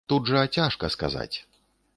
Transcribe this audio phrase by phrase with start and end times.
[0.11, 1.33] Тут жа цяжка сказаць.